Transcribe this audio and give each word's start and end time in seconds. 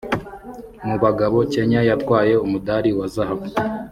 Mu 0.87 0.95
bagabo 1.03 1.37
Kenya 1.53 1.79
yatwaye 1.89 2.33
umudali 2.45 2.89
wa 2.97 3.07
zahabu 3.13 3.45